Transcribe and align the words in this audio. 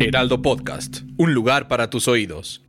Heraldo 0.00 0.42
Podcast, 0.42 1.00
un 1.16 1.34
lugar 1.34 1.66
para 1.66 1.90
tus 1.90 2.06
oídos. 2.06 2.64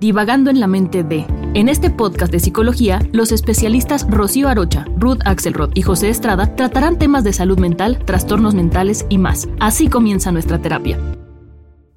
Divagando 0.00 0.50
en 0.50 0.58
la 0.58 0.66
mente 0.66 1.04
de. 1.04 1.24
En 1.54 1.68
este 1.68 1.90
podcast 1.90 2.32
de 2.32 2.40
psicología, 2.40 2.98
los 3.12 3.30
especialistas 3.30 4.04
Rocío 4.10 4.48
Arocha, 4.48 4.84
Ruth 4.96 5.20
Axelrod 5.24 5.70
y 5.76 5.82
José 5.82 6.08
Estrada 6.08 6.56
tratarán 6.56 6.98
temas 6.98 7.22
de 7.22 7.32
salud 7.32 7.60
mental, 7.60 8.04
trastornos 8.04 8.56
mentales 8.56 9.06
y 9.08 9.18
más. 9.18 9.48
Así 9.60 9.86
comienza 9.86 10.32
nuestra 10.32 10.60
terapia. 10.60 10.98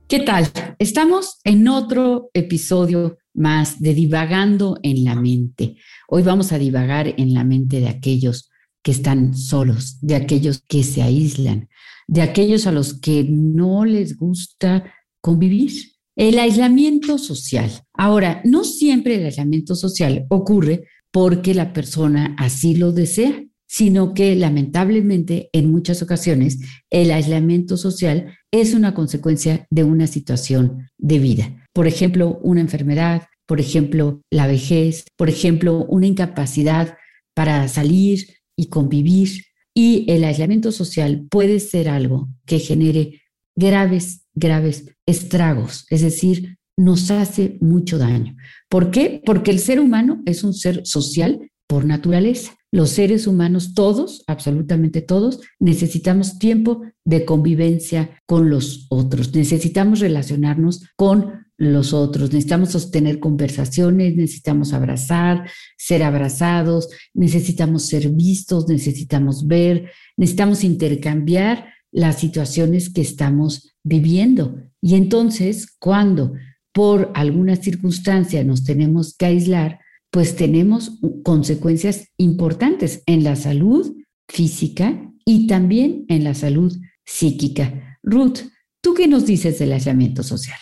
¿Qué 0.07 0.20
tal? 0.20 0.48
Estamos 0.77 1.40
en 1.43 1.67
otro 1.67 2.29
episodio 2.35 3.17
más 3.34 3.81
de 3.81 3.95
Divagando 3.95 4.77
en 4.84 5.04
la 5.04 5.15
mente. 5.15 5.77
Hoy 6.07 6.21
vamos 6.21 6.51
a 6.51 6.59
divagar 6.59 7.12
en 7.17 7.34
la 7.34 7.43
mente 7.43 7.79
de 7.79 7.90
aquellos 7.90 8.51
que 8.84 8.91
están 8.91 9.35
solos, 9.35 9.98
de 10.01 10.13
aquellos 10.13 10.62
que 10.67 10.84
se 10.84 11.01
aíslan, 11.01 11.70
de 12.07 12.21
aquellos 12.21 12.68
a 12.68 12.71
los 12.71 12.99
que 12.99 13.26
no 13.29 13.85
les 13.85 14.18
gusta 14.18 14.93
convivir 15.21 15.71
el 16.15 16.37
aislamiento 16.37 17.18
social. 17.18 17.71
Ahora, 17.93 18.41
no 18.46 18.63
siempre 18.63 19.15
el 19.15 19.26
aislamiento 19.26 19.76
social 19.76 20.26
ocurre 20.29 20.84
porque 21.12 21.54
la 21.54 21.74
persona 21.74 22.35
así 22.37 22.76
lo 22.76 22.91
desea, 22.91 23.43
sino 23.68 24.13
que 24.13 24.35
lamentablemente 24.35 25.49
en 25.51 25.71
muchas 25.71 26.01
ocasiones 26.04 26.59
el 26.91 27.12
aislamiento 27.12 27.77
social 27.77 28.37
es 28.51 28.76
una 28.76 28.93
consecuencia 28.93 29.65
de 29.71 29.84
una 29.84 30.05
situación 30.05 30.90
de 30.99 31.20
vida. 31.20 31.68
Por 31.74 31.87
ejemplo, 31.87 32.40
una 32.43 32.62
enfermedad, 32.62 33.24
por 33.48 33.59
ejemplo, 33.59 34.21
la 34.29 34.46
vejez, 34.46 35.05
por 35.18 35.29
ejemplo, 35.29 35.85
una 35.90 36.05
incapacidad 36.05 36.98
para 37.34 37.68
salir 37.68 38.27
y 38.55 38.68
convivir. 38.68 39.43
Y 39.76 40.05
el 40.12 40.24
aislamiento 40.24 40.71
social 40.71 41.26
puede 41.29 41.60
ser 41.60 41.90
algo 41.90 42.29
que 42.46 42.60
genere 42.60 43.21
graves 43.55 44.24
graves 44.35 44.85
estragos, 45.05 45.85
es 45.90 46.02
decir, 46.02 46.57
nos 46.77 47.12
hace 47.12 47.57
mucho 47.62 47.98
daño. 47.98 48.35
¿Por 48.70 48.90
qué? 48.90 49.21
Porque 49.26 49.52
el 49.52 49.60
ser 49.60 49.80
humano 49.80 50.21
es 50.26 50.43
un 50.43 50.54
ser 50.54 50.85
social 50.85 51.52
por 51.68 51.85
naturaleza. 51.85 52.55
Los 52.71 52.90
seres 52.90 53.27
humanos, 53.27 53.76
todos, 53.76 54.24
absolutamente 54.26 55.02
todos, 55.02 55.41
necesitamos 55.60 56.40
tiempo 56.40 56.82
de 57.05 57.26
convivencia 57.26 58.20
con 58.26 58.49
los 58.49 58.87
otros, 58.90 59.35
necesitamos 59.35 59.99
relacionarnos 59.99 60.84
con 60.96 61.43
los 61.71 61.93
otros, 61.93 62.31
necesitamos 62.31 62.71
sostener 62.71 63.19
conversaciones, 63.19 64.16
necesitamos 64.16 64.73
abrazar, 64.73 65.50
ser 65.78 66.03
abrazados, 66.03 66.89
necesitamos 67.13 67.85
ser 67.85 68.09
vistos, 68.09 68.67
necesitamos 68.67 69.47
ver, 69.47 69.91
necesitamos 70.17 70.63
intercambiar 70.63 71.67
las 71.91 72.19
situaciones 72.19 72.91
que 72.91 73.01
estamos 73.01 73.75
viviendo. 73.84 74.57
Y 74.81 74.95
entonces, 74.95 75.75
cuando 75.79 76.34
por 76.73 77.12
alguna 77.13 77.56
circunstancia 77.56 78.44
nos 78.44 78.63
tenemos 78.63 79.16
que 79.16 79.28
aislar, 79.28 79.79
pues 80.09 80.35
tenemos 80.35 81.00
consecuencias 81.23 82.07
importantes 82.18 83.03
en 83.06 83.23
la 83.23 83.35
salud 83.35 83.96
física 84.28 85.12
y 85.25 85.47
también 85.47 86.06
en 86.07 86.23
la 86.23 86.34
salud 86.34 86.75
psíquica. 87.06 88.00
Ruth, 88.03 88.40
¿tú 88.81 88.94
qué 88.94 89.07
nos 89.07 89.25
dices 89.25 89.59
del 89.59 89.72
aislamiento 89.72 90.23
social? 90.23 90.59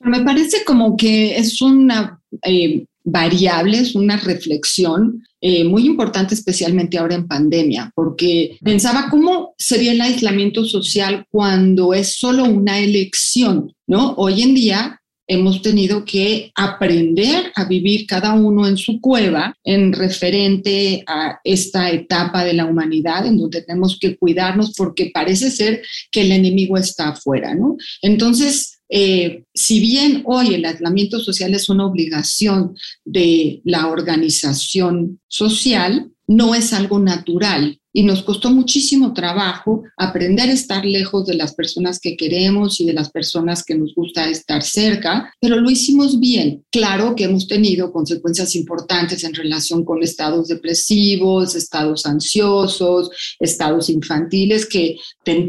Me 0.00 0.20
parece 0.20 0.64
como 0.64 0.96
que 0.96 1.36
es 1.36 1.60
una 1.62 2.20
eh, 2.42 2.84
variable, 3.04 3.78
es 3.78 3.94
una 3.94 4.16
reflexión 4.16 5.22
eh, 5.40 5.64
muy 5.64 5.86
importante, 5.86 6.34
especialmente 6.34 6.98
ahora 6.98 7.14
en 7.14 7.28
pandemia, 7.28 7.92
porque 7.94 8.58
pensaba 8.62 9.08
cómo 9.10 9.54
sería 9.56 9.92
el 9.92 10.00
aislamiento 10.00 10.64
social 10.64 11.24
cuando 11.30 11.94
es 11.94 12.18
solo 12.18 12.44
una 12.44 12.78
elección, 12.78 13.72
¿no? 13.86 14.14
Hoy 14.16 14.42
en 14.42 14.54
día 14.54 15.00
hemos 15.28 15.62
tenido 15.62 16.04
que 16.04 16.52
aprender 16.54 17.52
a 17.54 17.64
vivir 17.64 18.06
cada 18.06 18.32
uno 18.32 18.66
en 18.66 18.76
su 18.76 19.00
cueva 19.00 19.54
en 19.64 19.92
referente 19.92 21.02
a 21.06 21.40
esta 21.42 21.90
etapa 21.90 22.44
de 22.44 22.52
la 22.52 22.64
humanidad 22.64 23.26
en 23.26 23.38
donde 23.38 23.62
tenemos 23.62 23.98
que 24.00 24.16
cuidarnos 24.16 24.72
porque 24.76 25.10
parece 25.12 25.50
ser 25.50 25.82
que 26.10 26.22
el 26.22 26.32
enemigo 26.32 26.76
está 26.76 27.08
afuera, 27.08 27.54
¿no? 27.54 27.76
Entonces, 28.02 28.75
eh, 28.88 29.44
si 29.52 29.80
bien 29.80 30.22
hoy 30.26 30.54
el 30.54 30.64
aislamiento 30.64 31.18
social 31.18 31.54
es 31.54 31.68
una 31.68 31.86
obligación 31.86 32.76
de 33.04 33.60
la 33.64 33.88
organización 33.88 35.20
social, 35.28 36.10
no 36.28 36.54
es 36.54 36.72
algo 36.72 36.98
natural 36.98 37.80
y 37.96 38.02
nos 38.02 38.22
costó 38.22 38.50
muchísimo 38.50 39.14
trabajo 39.14 39.82
aprender 39.96 40.50
a 40.50 40.52
estar 40.52 40.84
lejos 40.84 41.24
de 41.24 41.34
las 41.34 41.54
personas 41.54 41.98
que 41.98 42.14
queremos 42.14 42.78
y 42.78 42.84
de 42.84 42.92
las 42.92 43.10
personas 43.10 43.64
que 43.64 43.74
nos 43.74 43.94
gusta 43.94 44.28
estar 44.28 44.62
cerca, 44.62 45.32
pero 45.40 45.56
lo 45.56 45.70
hicimos 45.70 46.20
bien. 46.20 46.62
Claro 46.70 47.14
que 47.16 47.24
hemos 47.24 47.48
tenido 47.48 47.92
consecuencias 47.92 48.54
importantes 48.54 49.24
en 49.24 49.32
relación 49.32 49.82
con 49.82 50.02
estados 50.02 50.48
depresivos, 50.48 51.54
estados 51.54 52.04
ansiosos, 52.04 53.08
estados 53.40 53.88
infantiles 53.88 54.66
que 54.66 54.98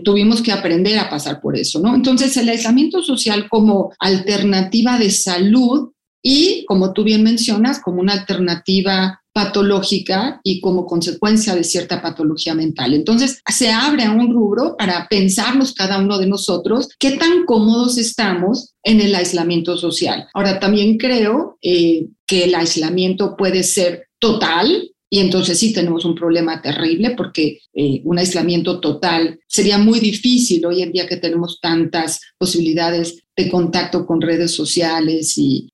tuvimos 0.05 0.41
que 0.41 0.53
aprender 0.53 0.97
a 0.99 1.09
pasar 1.09 1.41
por 1.41 1.57
eso, 1.57 1.81
¿no? 1.81 1.95
Entonces, 1.95 2.37
el 2.37 2.47
aislamiento 2.47 3.03
social 3.03 3.49
como 3.49 3.91
alternativa 3.99 4.97
de 4.97 5.11
salud 5.11 5.89
y, 6.23 6.63
como 6.65 6.93
tú 6.93 7.03
bien 7.03 7.23
mencionas, 7.23 7.81
como 7.81 7.99
una 7.99 8.13
alternativa 8.13 9.21
patológica 9.37 10.41
y 10.43 10.59
como 10.61 10.87
consecuencia 10.87 11.53
de 11.53 11.63
cierta 11.63 12.01
patología 12.01 12.55
mental. 12.55 12.95
Entonces, 12.95 13.39
se 13.47 13.69
abre 13.69 14.05
a 14.05 14.11
un 14.11 14.33
rubro 14.33 14.75
para 14.75 15.05
pensarnos 15.07 15.75
cada 15.75 15.99
uno 15.99 16.17
de 16.17 16.25
nosotros 16.25 16.89
qué 16.97 17.11
tan 17.17 17.45
cómodos 17.45 17.99
estamos 17.99 18.73
en 18.81 18.99
el 18.99 19.13
aislamiento 19.13 19.77
social. 19.77 20.25
Ahora, 20.33 20.59
también 20.59 20.97
creo 20.97 21.59
eh, 21.61 22.07
que 22.25 22.45
el 22.45 22.55
aislamiento 22.55 23.35
puede 23.37 23.61
ser 23.61 24.07
total, 24.17 24.89
y 25.07 25.19
entonces 25.19 25.59
sí 25.59 25.71
tenemos 25.71 26.03
un 26.03 26.15
problema 26.15 26.59
terrible 26.59 27.11
porque 27.11 27.59
eh, 27.75 28.01
un 28.05 28.17
aislamiento 28.17 28.79
total 28.79 29.39
sería 29.47 29.77
muy 29.77 29.99
difícil 29.99 30.65
hoy 30.65 30.81
en 30.81 30.91
día 30.91 31.07
que 31.07 31.17
tenemos 31.17 31.59
tantas 31.61 32.19
posibilidades 32.39 33.23
de 33.37 33.49
contacto 33.49 34.05
con 34.05 34.19
redes 34.19 34.51
sociales 34.51 35.37
y, 35.37 35.69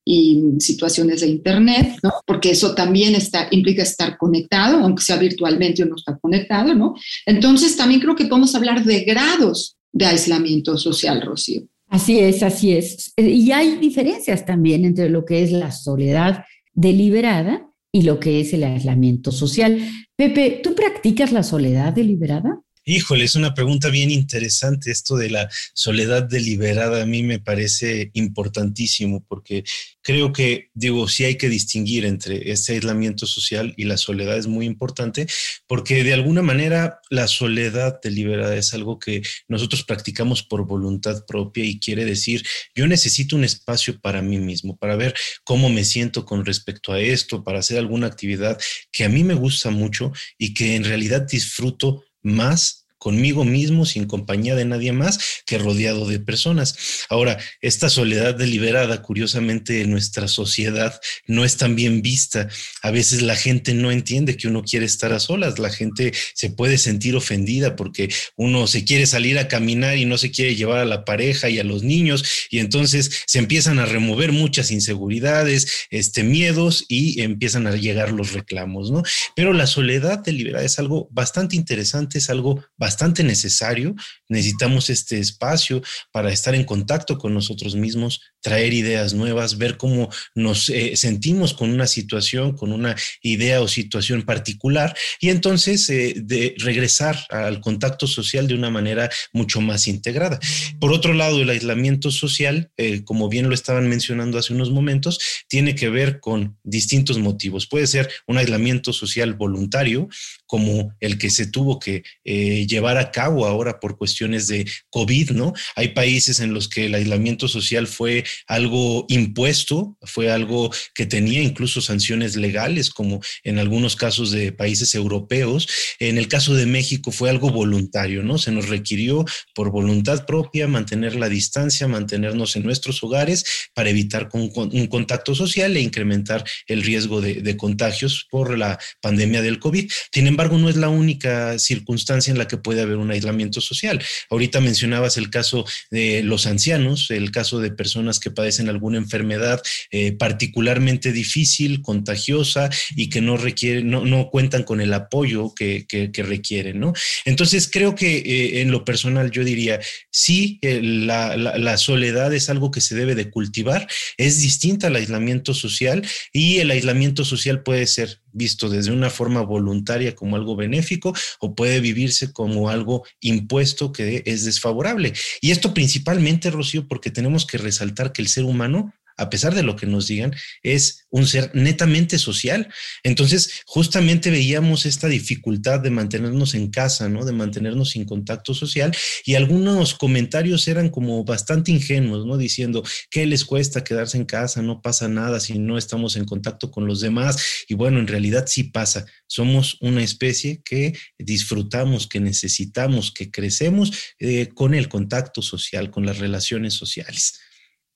situaciones 0.59 1.21
de 1.21 1.27
Internet, 1.27 1.95
¿no? 2.03 2.11
porque 2.27 2.51
eso 2.51 2.75
también 2.75 3.15
está, 3.15 3.47
implica 3.51 3.83
estar 3.83 4.17
conectado, 4.17 4.79
aunque 4.79 5.03
sea 5.03 5.17
virtualmente 5.17 5.83
o 5.83 5.85
no 5.85 5.95
está 5.95 6.17
conectado. 6.17 6.75
¿no? 6.75 6.93
Entonces 7.25 7.75
también 7.77 8.01
creo 8.01 8.15
que 8.15 8.25
podemos 8.25 8.53
hablar 8.53 8.83
de 8.83 9.01
grados 9.01 9.77
de 9.91 10.05
aislamiento 10.05 10.77
social, 10.77 11.21
Rocío. 11.21 11.63
Así 11.87 12.19
es, 12.19 12.43
así 12.43 12.73
es. 12.73 13.13
Y 13.15 13.51
hay 13.51 13.77
diferencias 13.77 14.45
también 14.45 14.83
entre 14.83 15.09
lo 15.09 15.25
que 15.25 15.43
es 15.43 15.51
la 15.51 15.71
soledad 15.71 16.43
deliberada 16.73 17.69
y 17.91 18.01
lo 18.01 18.19
que 18.19 18.41
es 18.41 18.53
el 18.53 18.63
aislamiento 18.63 19.31
social. 19.31 19.79
Pepe, 20.15 20.59
¿tú 20.63 20.75
practicas 20.75 21.31
la 21.31 21.43
soledad 21.43 21.93
deliberada? 21.93 22.61
Híjole, 22.85 23.23
es 23.23 23.35
una 23.35 23.53
pregunta 23.53 23.87
bien 23.87 24.11
interesante. 24.11 24.91
Esto 24.91 25.15
de 25.15 25.29
la 25.29 25.49
soledad 25.73 26.23
deliberada 26.23 27.01
a 27.03 27.05
mí 27.05 27.23
me 27.23 27.39
parece 27.39 28.11
importantísimo 28.13 29.23
porque 29.25 29.63
creo 30.01 30.33
que, 30.33 30.69
digo, 30.73 31.07
sí 31.07 31.23
hay 31.23 31.37
que 31.37 31.47
distinguir 31.47 32.03
entre 32.03 32.51
este 32.51 32.73
aislamiento 32.73 33.25
social 33.25 33.73
y 33.77 33.85
la 33.85 33.95
soledad 33.95 34.37
es 34.37 34.47
muy 34.47 34.65
importante 34.65 35.27
porque 35.65 36.03
de 36.03 36.13
alguna 36.13 36.41
manera 36.41 36.99
la 37.09 37.29
soledad 37.29 38.01
deliberada 38.03 38.57
es 38.57 38.73
algo 38.73 38.99
que 38.99 39.21
nosotros 39.47 39.85
practicamos 39.85 40.43
por 40.43 40.67
voluntad 40.67 41.25
propia 41.25 41.63
y 41.63 41.79
quiere 41.79 42.03
decir, 42.03 42.43
yo 42.75 42.85
necesito 42.85 43.37
un 43.37 43.45
espacio 43.45 43.97
para 44.01 44.21
mí 44.21 44.39
mismo, 44.39 44.75
para 44.75 44.97
ver 44.97 45.15
cómo 45.45 45.69
me 45.69 45.85
siento 45.85 46.25
con 46.25 46.43
respecto 46.43 46.91
a 46.91 46.99
esto, 46.99 47.45
para 47.45 47.59
hacer 47.59 47.77
alguna 47.77 48.07
actividad 48.07 48.59
que 48.91 49.05
a 49.05 49.09
mí 49.09 49.23
me 49.23 49.35
gusta 49.35 49.69
mucho 49.69 50.11
y 50.37 50.53
que 50.53 50.75
en 50.75 50.83
realidad 50.83 51.21
disfruto 51.21 52.03
más 52.23 52.82
conmigo 53.03 53.43
mismo, 53.43 53.85
sin 53.85 54.05
compañía 54.05 54.55
de 54.55 54.63
nadie 54.63 54.93
más, 54.93 55.19
que 55.45 55.57
rodeado 55.57 56.07
de 56.07 56.21
personas. 56.21 57.03
Ahora, 57.09 57.37
esta 57.59 57.89
soledad 57.89 58.33
deliberada, 58.33 59.01
curiosamente, 59.01 59.81
en 59.81 59.91
nuestra 59.91 60.29
sociedad 60.29 61.01
no 61.27 61.43
es 61.43 61.57
tan 61.57 61.75
bien 61.75 62.01
vista. 62.01 62.47
A 62.81 62.91
veces 62.91 63.21
la 63.21 63.35
gente 63.35 63.73
no 63.73 63.91
entiende 63.91 64.37
que 64.37 64.47
uno 64.47 64.63
quiere 64.63 64.85
estar 64.85 65.11
a 65.11 65.19
solas, 65.19 65.59
la 65.59 65.69
gente 65.69 66.13
se 66.33 66.49
puede 66.49 66.77
sentir 66.77 67.17
ofendida 67.17 67.75
porque 67.75 68.07
uno 68.37 68.67
se 68.67 68.85
quiere 68.85 69.05
salir 69.05 69.37
a 69.37 69.49
caminar 69.49 69.97
y 69.97 70.05
no 70.05 70.17
se 70.17 70.31
quiere 70.31 70.55
llevar 70.55 70.79
a 70.79 70.85
la 70.85 71.03
pareja 71.03 71.49
y 71.49 71.59
a 71.59 71.65
los 71.65 71.83
niños, 71.83 72.23
y 72.49 72.59
entonces 72.59 73.23
se 73.27 73.39
empiezan 73.39 73.79
a 73.79 73.85
remover 73.85 74.31
muchas 74.31 74.71
inseguridades, 74.71 75.67
este, 75.89 76.23
miedos 76.23 76.85
y 76.87 77.21
empiezan 77.21 77.67
a 77.67 77.75
llegar 77.75 78.13
los 78.13 78.31
reclamos, 78.31 78.91
¿no? 78.91 79.03
Pero 79.35 79.51
la 79.51 79.67
soledad 79.67 80.19
deliberada 80.19 80.63
es 80.63 80.79
algo 80.79 81.09
bastante 81.11 81.57
interesante, 81.57 82.19
es 82.19 82.29
algo 82.29 82.63
bastante 82.77 82.92
necesario. 83.23 83.95
Necesitamos 84.29 84.89
este 84.89 85.19
espacio 85.19 85.81
para 86.11 86.31
estar 86.31 86.55
en 86.55 86.63
contacto 86.63 87.17
con 87.17 87.33
nosotros 87.33 87.75
mismos, 87.75 88.21
traer 88.41 88.73
ideas 88.73 89.13
nuevas, 89.13 89.57
ver 89.57 89.77
cómo 89.77 90.09
nos 90.35 90.69
eh, 90.69 90.95
sentimos 90.95 91.53
con 91.53 91.69
una 91.69 91.87
situación, 91.87 92.55
con 92.55 92.71
una 92.73 92.95
idea 93.21 93.61
o 93.61 93.67
situación 93.67 94.23
particular 94.23 94.95
y 95.19 95.29
entonces 95.29 95.89
eh, 95.89 96.13
de 96.17 96.53
regresar 96.57 97.17
al 97.29 97.61
contacto 97.61 98.05
social 98.05 98.47
de 98.47 98.55
una 98.55 98.69
manera 98.69 99.09
mucho 99.31 99.61
más 99.61 99.87
integrada. 99.87 100.39
Por 100.79 100.91
otro 100.91 101.13
lado, 101.13 101.41
el 101.41 101.49
aislamiento 101.49 102.11
social, 102.11 102.69
eh, 102.77 103.03
como 103.03 103.29
bien 103.29 103.47
lo 103.47 103.55
estaban 103.55 103.87
mencionando 103.89 104.37
hace 104.37 104.53
unos 104.53 104.71
momentos, 104.71 105.19
tiene 105.47 105.73
que 105.73 105.89
ver 105.89 106.19
con 106.19 106.57
distintos 106.63 107.17
motivos. 107.17 107.67
Puede 107.67 107.87
ser 107.87 108.09
un 108.27 108.37
aislamiento 108.37 108.91
social 108.93 109.33
voluntario, 109.33 110.09
como 110.45 110.93
el 110.99 111.17
que 111.17 111.29
se 111.29 111.47
tuvo 111.47 111.79
que 111.79 112.03
llevar 112.23 112.82
a 112.91 113.11
cabo 113.11 113.45
ahora 113.45 113.79
por 113.79 113.97
cuestiones 113.97 114.47
de 114.47 114.69
COVID, 114.89 115.31
¿no? 115.31 115.53
Hay 115.75 115.89
países 115.89 116.39
en 116.39 116.53
los 116.53 116.67
que 116.67 116.85
el 116.85 116.95
aislamiento 116.95 117.47
social 117.47 117.87
fue 117.87 118.23
algo 118.47 119.05
impuesto, 119.09 119.97
fue 120.01 120.31
algo 120.31 120.71
que 120.93 121.05
tenía 121.05 121.41
incluso 121.41 121.81
sanciones 121.81 122.35
legales, 122.35 122.89
como 122.89 123.21
en 123.43 123.59
algunos 123.59 123.95
casos 123.95 124.31
de 124.31 124.51
países 124.51 124.93
europeos. 124.95 125.67
En 125.99 126.17
el 126.17 126.27
caso 126.27 126.53
de 126.53 126.65
México 126.65 127.11
fue 127.11 127.29
algo 127.29 127.49
voluntario, 127.49 128.23
¿no? 128.23 128.37
Se 128.37 128.51
nos 128.51 128.69
requirió 128.69 129.25
por 129.55 129.71
voluntad 129.71 130.25
propia 130.25 130.67
mantener 130.67 131.15
la 131.15 131.29
distancia, 131.29 131.87
mantenernos 131.87 132.55
en 132.55 132.63
nuestros 132.63 133.01
hogares 133.03 133.45
para 133.73 133.89
evitar 133.89 134.29
un 134.33 134.87
contacto 134.87 135.35
social 135.35 135.75
e 135.75 135.81
incrementar 135.81 136.43
el 136.67 136.83
riesgo 136.83 137.21
de, 137.21 137.35
de 137.35 137.57
contagios 137.57 138.27
por 138.29 138.57
la 138.57 138.79
pandemia 139.01 139.41
del 139.41 139.59
COVID. 139.59 139.89
Sin 140.11 140.27
embargo, 140.27 140.57
no 140.57 140.69
es 140.69 140.75
la 140.75 140.89
única 140.89 141.57
circunstancia 141.59 142.31
en 142.31 142.37
la 142.37 142.47
que 142.47 142.57
puede 142.57 142.72
haber 142.81 142.97
un 142.97 143.11
aislamiento 143.11 143.61
social. 143.61 144.01
Ahorita 144.29 144.59
mencionabas 144.59 145.17
el 145.17 145.29
caso 145.29 145.65
de 145.91 146.23
los 146.23 146.45
ancianos, 146.45 147.11
el 147.11 147.31
caso 147.31 147.59
de 147.59 147.71
personas 147.71 148.19
que 148.19 148.31
padecen 148.31 148.69
alguna 148.69 148.97
enfermedad 148.97 149.61
eh, 149.91 150.11
particularmente 150.13 151.11
difícil, 151.11 151.81
contagiosa 151.81 152.69
y 152.95 153.09
que 153.09 153.21
no 153.21 153.37
requieren, 153.37 153.89
no, 153.89 154.05
no 154.05 154.29
cuentan 154.29 154.63
con 154.63 154.81
el 154.81 154.93
apoyo 154.93 155.53
que, 155.53 155.85
que, 155.87 156.23
requieren, 156.23 156.79
¿no? 156.79 156.93
Entonces 157.25 157.69
creo 157.69 157.95
que 157.95 158.17
eh, 158.17 158.61
en 158.61 158.71
lo 158.71 158.85
personal 158.85 159.29
yo 159.31 159.43
diría, 159.43 159.79
sí, 160.09 160.59
eh, 160.61 160.79
la, 160.81 161.35
la, 161.35 161.57
la 161.57 161.77
soledad 161.77 162.33
es 162.33 162.49
algo 162.49 162.71
que 162.71 162.81
se 162.81 162.95
debe 162.95 163.15
de 163.15 163.29
cultivar, 163.29 163.87
es 164.17 164.41
distinta 164.41 164.87
al 164.87 164.95
aislamiento 164.95 165.53
social 165.53 166.05
y 166.31 166.59
el 166.59 166.71
aislamiento 166.71 167.25
social 167.25 167.61
puede 167.61 167.87
ser 167.87 168.22
visto 168.33 168.69
desde 168.69 168.91
una 168.91 169.09
forma 169.09 169.41
voluntaria 169.41 170.15
como 170.15 170.35
algo 170.35 170.55
benéfico 170.55 171.13
o 171.39 171.55
puede 171.55 171.79
vivirse 171.79 172.33
como 172.33 172.69
algo 172.69 173.05
impuesto 173.21 173.91
que 173.91 174.23
es 174.25 174.45
desfavorable. 174.45 175.13
Y 175.41 175.51
esto 175.51 175.73
principalmente, 175.73 176.51
Rocío, 176.51 176.87
porque 176.87 177.11
tenemos 177.11 177.45
que 177.45 177.57
resaltar 177.57 178.11
que 178.11 178.21
el 178.21 178.27
ser 178.27 178.43
humano 178.43 178.93
a 179.17 179.29
pesar 179.29 179.55
de 179.55 179.63
lo 179.63 179.75
que 179.75 179.85
nos 179.85 180.07
digan, 180.07 180.33
es 180.61 181.05
un 181.09 181.27
ser 181.27 181.51
netamente 181.53 182.17
social. 182.17 182.67
Entonces, 183.03 183.61
justamente 183.65 184.31
veíamos 184.31 184.85
esta 184.85 185.07
dificultad 185.07 185.79
de 185.79 185.89
mantenernos 185.89 186.55
en 186.55 186.69
casa, 186.69 187.09
¿no? 187.09 187.25
De 187.25 187.31
mantenernos 187.31 187.91
sin 187.91 188.05
contacto 188.05 188.53
social 188.53 188.95
y 189.25 189.35
algunos 189.35 189.93
comentarios 189.93 190.67
eran 190.67 190.89
como 190.89 191.23
bastante 191.23 191.71
ingenuos, 191.71 192.25
¿no? 192.25 192.37
Diciendo, 192.37 192.83
¿qué 193.09 193.25
les 193.25 193.45
cuesta 193.45 193.83
quedarse 193.83 194.17
en 194.17 194.25
casa? 194.25 194.61
No 194.61 194.81
pasa 194.81 195.07
nada 195.07 195.39
si 195.39 195.59
no 195.59 195.77
estamos 195.77 196.15
en 196.15 196.25
contacto 196.25 196.71
con 196.71 196.87
los 196.87 197.01
demás. 197.01 197.37
Y 197.67 197.75
bueno, 197.75 197.99
en 197.99 198.07
realidad 198.07 198.45
sí 198.47 198.63
pasa. 198.63 199.05
Somos 199.27 199.77
una 199.81 200.03
especie 200.03 200.61
que 200.63 200.93
disfrutamos, 201.17 202.07
que 202.07 202.19
necesitamos, 202.19 203.11
que 203.11 203.31
crecemos 203.31 203.91
eh, 204.19 204.49
con 204.53 204.73
el 204.73 204.89
contacto 204.89 205.41
social, 205.41 205.91
con 205.91 206.05
las 206.05 206.19
relaciones 206.19 206.73
sociales. 206.73 207.39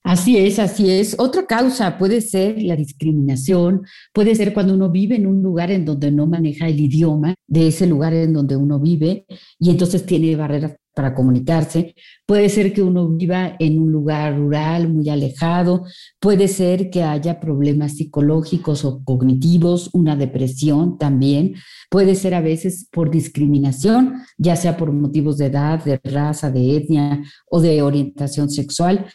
Así 0.07 0.37
es, 0.37 0.57
así 0.57 0.89
es. 0.89 1.17
Otra 1.19 1.45
causa 1.45 1.97
puede 1.97 2.21
ser 2.21 2.63
la 2.63 2.77
discriminación, 2.77 3.81
puede 4.13 4.35
ser 4.35 4.53
cuando 4.53 4.73
uno 4.73 4.89
vive 4.89 5.17
en 5.17 5.27
un 5.27 5.43
lugar 5.43 5.69
en 5.69 5.83
donde 5.83 6.11
no 6.11 6.25
maneja 6.27 6.69
el 6.69 6.79
idioma 6.79 7.35
de 7.45 7.67
ese 7.67 7.87
lugar 7.87 8.13
en 8.13 8.31
donde 8.31 8.55
uno 8.55 8.79
vive 8.79 9.25
y 9.59 9.69
entonces 9.69 10.05
tiene 10.05 10.37
barreras 10.37 10.77
para 10.97 11.13
comunicarse. 11.13 11.93
Puede 12.25 12.49
ser 12.49 12.73
que 12.73 12.81
uno 12.81 13.07
viva 13.07 13.55
en 13.59 13.79
un 13.79 13.91
lugar 13.91 14.35
rural 14.35 14.89
muy 14.91 15.07
alejado, 15.09 15.85
puede 16.19 16.47
ser 16.47 16.89
que 16.89 17.03
haya 17.03 17.39
problemas 17.39 17.97
psicológicos 17.97 18.83
o 18.83 19.03
cognitivos, 19.03 19.91
una 19.93 20.15
depresión 20.15 20.97
también, 20.97 21.53
puede 21.91 22.15
ser 22.15 22.33
a 22.33 22.41
veces 22.41 22.89
por 22.91 23.11
discriminación, 23.11 24.15
ya 24.39 24.55
sea 24.55 24.75
por 24.75 24.91
motivos 24.91 25.37
de 25.37 25.45
edad, 25.45 25.83
de 25.85 26.01
raza, 26.03 26.49
de 26.49 26.77
etnia 26.77 27.21
o 27.49 27.61
de 27.61 27.83
orientación 27.83 28.49
sexual, 28.49 29.05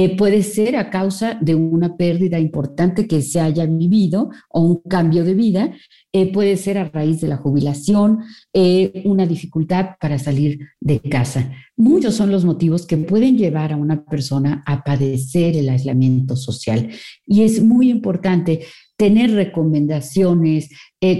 eh, 0.00 0.16
puede 0.16 0.44
ser 0.44 0.76
a 0.76 0.90
causa 0.90 1.36
de 1.40 1.56
una 1.56 1.96
pérdida 1.96 2.38
importante 2.38 3.08
que 3.08 3.20
se 3.20 3.40
haya 3.40 3.66
vivido 3.66 4.30
o 4.48 4.60
un 4.60 4.80
cambio 4.88 5.24
de 5.24 5.34
vida 5.34 5.74
eh, 6.12 6.32
puede 6.32 6.56
ser 6.56 6.78
a 6.78 6.84
raíz 6.84 7.20
de 7.20 7.26
la 7.26 7.38
jubilación, 7.38 8.20
eh, 8.52 9.02
una 9.06 9.26
dificultad 9.26 9.96
para 10.00 10.20
salir 10.20 10.60
de 10.78 11.00
casa. 11.00 11.50
Muchos 11.76 12.14
son 12.14 12.30
los 12.30 12.44
motivos 12.44 12.86
que 12.86 12.96
pueden 12.96 13.36
llevar 13.36 13.72
a 13.72 13.76
una 13.76 14.04
persona 14.04 14.62
a 14.66 14.84
padecer 14.84 15.56
el 15.56 15.68
aislamiento 15.68 16.36
social. 16.36 16.90
Y 17.26 17.42
es 17.42 17.60
muy 17.60 17.90
importante 17.90 18.66
tener 18.96 19.32
recomendaciones, 19.32 20.68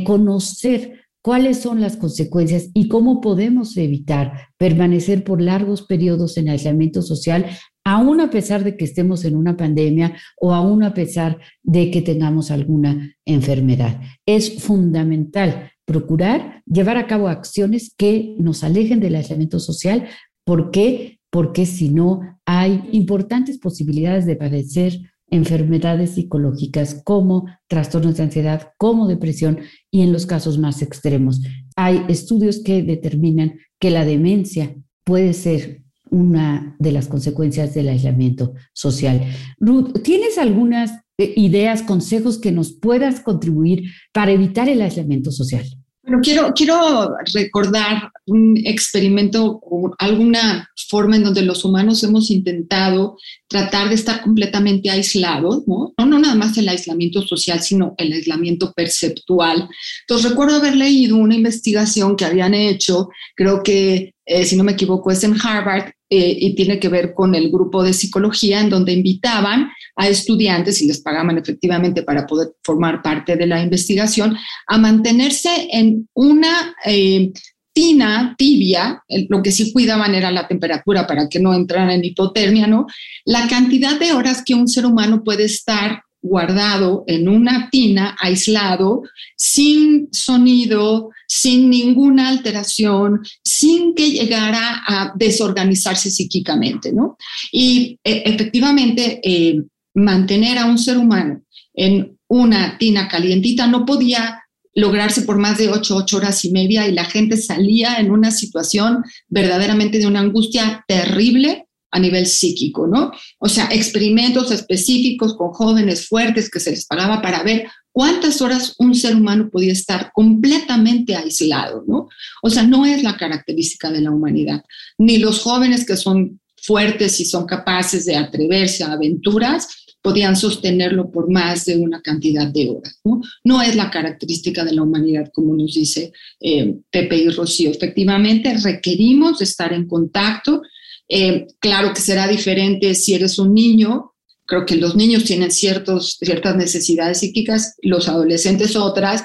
conocer 0.05 1.01
cuáles 1.21 1.59
son 1.59 1.81
las 1.81 1.97
consecuencias 1.97 2.71
y 2.75 2.89
cómo 2.89 3.21
podemos 3.21 3.77
evitar 3.77 4.49
permanecer 4.57 5.25
por 5.25 5.43
largos 5.43 5.83
periodos 5.83 6.37
en 6.37 6.49
aislamiento 6.49 7.03
social 7.03 7.47
aún 7.89 8.21
a 8.21 8.29
pesar 8.29 8.65
de 8.65 8.77
que 8.77 8.85
estemos 8.85 9.25
en 9.25 9.35
una 9.35 9.57
pandemia 9.57 10.15
o 10.37 10.53
aún 10.53 10.83
a 10.83 10.93
pesar 10.93 11.39
de 11.63 11.91
que 11.91 12.03
tengamos 12.03 12.51
alguna 12.51 13.17
enfermedad. 13.25 14.03
Es 14.27 14.63
fundamental 14.63 15.73
procurar 15.87 16.63
llevar 16.67 16.99
a 16.99 17.07
cabo 17.07 17.29
acciones 17.29 17.95
que 17.97 18.37
nos 18.39 18.63
alejen 18.63 19.01
del 19.01 19.15
aislamiento 19.15 19.59
social. 19.59 20.07
¿Por 20.45 20.71
qué? 20.71 21.19
Porque 21.31 21.65
si 21.65 21.89
no, 21.89 22.21
hay 22.45 22.87
importantes 22.93 23.57
posibilidades 23.57 24.27
de 24.27 24.37
padecer 24.37 25.01
enfermedades 25.31 26.11
psicológicas 26.11 27.01
como 27.05 27.47
trastornos 27.69 28.19
de 28.19 28.25
ansiedad, 28.25 28.73
como 28.77 29.09
depresión 29.09 29.61
y 29.91 30.03
en 30.03 30.13
los 30.13 30.27
casos 30.27 30.59
más 30.59 30.83
extremos. 30.83 31.41
Hay 31.75 32.05
estudios 32.09 32.63
que 32.63 32.83
determinan 32.83 33.55
que 33.81 33.91
la 33.91 34.05
demencia 34.05 34.77
puede 35.05 35.33
ser 35.33 35.88
una 36.11 36.77
de 36.79 36.93
las 36.93 37.09
consecuencias 37.09 37.75
del 37.75 37.89
aislamiento 37.89 38.55
social. 38.73 39.23
Ruth, 39.59 40.03
¿tienes 40.03 40.39
algunas 40.39 40.93
eh, 41.19 41.33
ideas, 41.37 41.83
consejos 41.83 42.39
que 42.39 42.53
nos 42.53 42.73
puedas 42.73 43.21
contribuir 43.21 43.91
para 44.13 44.33
evitar 44.33 44.69
el 44.69 44.81
aislamiento 44.83 45.31
social? 45.31 45.65
Bueno, 46.09 46.23
quiero, 46.23 46.53
quiero 46.55 47.17
recordar 47.35 48.11
un 48.27 48.57
experimento 48.65 49.61
o 49.63 49.93
alguna 49.99 50.67
forma 50.89 51.17
en 51.17 51.25
donde 51.25 51.43
los 51.43 51.67
humanos 51.67 52.03
hemos 52.03 52.31
intentado 52.31 53.19
tratar 53.47 53.91
de 53.91 53.97
estar 53.97 54.23
completamente 54.23 54.89
aislados, 54.89 55.65
¿no? 55.67 55.93
No, 55.99 56.07
no 56.07 56.19
nada 56.19 56.35
más 56.35 56.57
el 56.57 56.69
aislamiento 56.71 57.21
social, 57.21 57.61
sino 57.61 57.95
el 57.99 58.13
aislamiento 58.15 58.73
perceptual. 58.73 59.69
Entonces, 60.01 60.31
recuerdo 60.31 60.57
haber 60.57 60.77
leído 60.77 61.17
una 61.19 61.35
investigación 61.35 62.17
que 62.17 62.25
habían 62.25 62.55
hecho, 62.55 63.11
creo 63.37 63.63
que, 63.63 64.15
eh, 64.29 64.45
si 64.45 64.57
no 64.57 64.65
me 64.65 64.73
equivoco, 64.73 65.11
es 65.11 65.25
en 65.25 65.35
Harvard, 65.41 65.91
eh, 66.11 66.37
y 66.39 66.55
tiene 66.55 66.79
que 66.79 66.89
ver 66.89 67.15
con 67.15 67.35
el 67.35 67.51
grupo 67.51 67.83
de 67.83 67.93
psicología 67.93 68.61
en 68.61 68.71
donde 68.71 68.93
invitaban 68.93 69.71
a 69.97 70.09
estudiantes 70.09 70.81
y 70.81 70.87
les 70.87 71.01
pagaban 71.01 71.37
efectivamente 71.39 72.03
para 72.03 72.27
poder 72.27 72.49
formar 72.63 73.03
parte 73.03 73.37
de 73.37 73.47
la 73.47 73.63
investigación 73.63 74.37
a 74.67 74.79
mantenerse 74.79 75.69
en 75.71 76.09
una 76.15 76.75
eh, 76.85 77.33
tina 77.75 78.35
tibia, 78.37 79.03
lo 79.29 79.43
que 79.43 79.53
sí 79.53 79.73
cuidaban 79.73 80.15
era 80.15 80.31
la 80.31 80.49
temperatura 80.49 81.07
para 81.07 81.29
que 81.29 81.41
no 81.41 81.55
entraran 81.55 81.91
en 81.91 82.05
hipotermia, 82.05 82.67
¿no? 82.67 82.87
La 83.25 83.47
cantidad 83.47 83.99
de 83.99 84.13
horas 84.13 84.43
que 84.45 84.55
un 84.55 84.67
ser 84.67 84.85
humano 84.85 85.23
puede 85.23 85.45
estar 85.45 86.03
guardado 86.29 87.05
en 87.07 87.29
una 87.29 87.69
tina, 87.71 88.17
aislado, 88.21 89.03
sin 89.37 90.09
sonido, 90.13 91.11
sin 91.27 91.71
ninguna 91.71 92.29
alteración, 92.29 93.21
sin 93.43 93.95
que 93.95 94.11
llegara 94.11 94.83
a 94.87 95.13
desorganizarse 95.17 96.11
psíquicamente, 96.11 96.93
¿no? 96.93 97.17
Y 97.53 97.99
e, 98.05 98.23
efectivamente, 98.27 99.21
eh, 99.23 99.63
mantener 99.95 100.59
a 100.59 100.67
un 100.67 100.79
ser 100.79 100.97
humano 100.97 101.43
en 101.75 102.19
una 102.29 102.77
tina 102.79 103.09
calientita 103.09 103.67
no 103.67 103.85
podía 103.87 104.43
lograrse 104.75 105.23
por 105.23 105.39
más 105.39 105.59
de 105.59 105.69
ocho, 105.69 105.97
ocho 105.97 106.19
horas 106.19 106.45
y 106.45 106.53
media 106.53 106.87
y 106.87 106.93
la 106.93 107.05
gente 107.05 107.37
salía 107.37 107.97
en 107.97 108.11
una 108.11 108.31
situación 108.31 109.03
verdaderamente 109.29 109.99
de 109.99 110.07
una 110.07 110.21
angustia 110.21 110.85
terrible 110.87 111.68
a 111.91 111.99
nivel 111.99 112.27
psíquico, 112.27 112.87
¿no? 112.87 113.13
O 113.39 113.49
sea, 113.49 113.69
experimentos 113.73 114.51
específicos 114.51 115.37
con 115.37 115.53
jóvenes 115.53 116.07
fuertes 116.07 116.51
que 116.51 116.61
se 116.61 116.71
les 116.71 116.87
pagaba 116.87 117.23
para 117.23 117.43
ver 117.43 117.67
cuántas 117.93 118.41
horas 118.43 118.75
un 118.79 118.95
ser 118.95 119.17
humano 119.17 119.49
podía 119.51 119.73
estar 119.73 120.13
completamente 120.15 121.17
aislado, 121.17 121.85
¿no? 121.87 122.09
O 122.43 122.51
sea, 122.51 122.63
no 122.63 122.87
es 122.87 123.03
la 123.03 123.17
característica 123.17 123.91
de 123.91 124.03
la 124.03 124.11
humanidad, 124.11 124.63
ni 124.99 125.19
los 125.19 125.41
jóvenes 125.41 125.87
que 125.87 125.97
son 125.97 126.41
fuertes 126.61 127.21
y 127.21 127.25
son 127.25 127.47
capaces 127.47 128.05
de 128.05 128.17
atreverse 128.17 128.85
a 128.85 128.93
aventuras, 128.93 129.69
podían 130.03 130.37
sostenerlo 130.37 131.11
por 131.11 131.31
más 131.31 131.65
de 131.65 131.77
una 131.77 132.01
cantidad 132.01 132.47
de 132.47 132.71
horas. 132.71 133.01
No, 133.45 133.63
es 133.63 133.75
la 133.75 133.91
característica 133.91 134.65
de 134.65 134.73
la 134.73 134.83
humanidad, 134.83 135.31
como 135.33 135.55
nos 135.55 135.75
dice 135.75 136.13
eh, 136.41 136.77
Pepe 136.91 137.17
y 137.17 137.29
Rocío. 137.31 137.71
Efectivamente, 137.71 138.57
requerimos 138.63 139.43
estar 139.43 139.73
en 139.73 139.87
contacto. 139.87 140.63
Eh, 141.09 141.47
claro 141.59 141.93
que 141.95 142.01
será 142.01 142.27
diferente 142.29 142.95
si 142.95 143.15
eres 143.15 143.39
un 143.39 143.55
niño. 143.55 144.13
Creo 144.45 144.65
que 144.65 144.77
los 144.77 144.97
niños 144.97 145.25
tienen 145.25 145.51
ciertas 145.51 146.19
necesidades 146.57 147.19
psíquicas, 147.19 147.77
los 147.83 148.09
adolescentes 148.09 148.77
otras. 148.77 149.25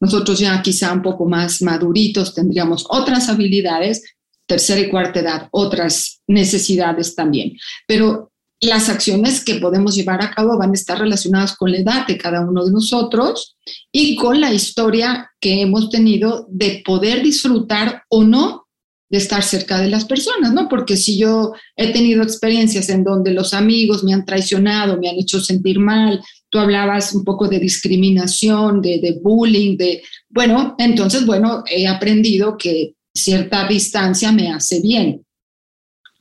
Nosotros 0.00 0.38
ya 0.38 0.60
quizá 0.62 0.92
un 0.92 1.02
poco 1.02 1.26
más 1.26 1.62
maduritos 1.62 2.34
tendríamos 2.34 2.84
otras 2.88 3.28
habilidades, 3.28 4.02
tercera 4.46 4.80
y 4.80 4.90
cuarta 4.90 5.20
edad, 5.20 5.48
otras 5.52 6.20
necesidades 6.26 7.14
también. 7.14 7.56
Pero 7.86 8.32
las 8.60 8.88
acciones 8.88 9.44
que 9.44 9.56
podemos 9.56 9.94
llevar 9.94 10.22
a 10.22 10.30
cabo 10.30 10.56
van 10.58 10.70
a 10.70 10.74
estar 10.74 10.98
relacionadas 10.98 11.56
con 11.56 11.70
la 11.70 11.78
edad 11.78 12.06
de 12.06 12.18
cada 12.18 12.40
uno 12.40 12.64
de 12.64 12.72
nosotros 12.72 13.56
y 13.92 14.16
con 14.16 14.40
la 14.40 14.52
historia 14.52 15.30
que 15.40 15.60
hemos 15.60 15.90
tenido 15.90 16.46
de 16.50 16.82
poder 16.84 17.22
disfrutar 17.22 18.02
o 18.08 18.24
no 18.24 18.63
de 19.10 19.18
estar 19.18 19.42
cerca 19.42 19.80
de 19.80 19.88
las 19.88 20.04
personas, 20.04 20.52
¿no? 20.52 20.68
Porque 20.68 20.96
si 20.96 21.18
yo 21.18 21.52
he 21.76 21.92
tenido 21.92 22.22
experiencias 22.22 22.88
en 22.88 23.04
donde 23.04 23.32
los 23.32 23.54
amigos 23.54 24.02
me 24.02 24.14
han 24.14 24.24
traicionado, 24.24 24.98
me 24.98 25.08
han 25.08 25.16
hecho 25.16 25.40
sentir 25.40 25.78
mal, 25.78 26.22
tú 26.50 26.58
hablabas 26.58 27.14
un 27.14 27.24
poco 27.24 27.48
de 27.48 27.58
discriminación, 27.58 28.80
de, 28.80 28.98
de 29.00 29.18
bullying, 29.22 29.76
de, 29.76 30.02
bueno, 30.28 30.74
entonces, 30.78 31.26
bueno, 31.26 31.62
he 31.70 31.86
aprendido 31.86 32.56
que 32.56 32.94
cierta 33.14 33.68
distancia 33.68 34.32
me 34.32 34.50
hace 34.50 34.80
bien. 34.80 35.24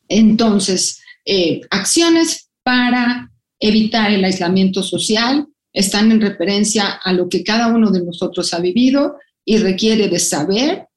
Entonces, 0.07 1.01
eh, 1.25 1.61
acciones 1.69 2.49
para 2.63 3.31
evitar 3.59 4.11
el 4.11 4.23
aislamiento 4.23 4.83
social 4.83 5.47
están 5.71 6.11
en 6.11 6.21
referencia 6.21 6.87
a 7.03 7.13
lo 7.13 7.29
que 7.29 7.43
cada 7.43 7.67
uno 7.67 7.91
de 7.91 8.03
nosotros 8.03 8.53
ha 8.53 8.59
vivido 8.59 9.15
y 9.45 9.57
requiere 9.57 10.07
de 10.09 10.19
saber 10.19 10.87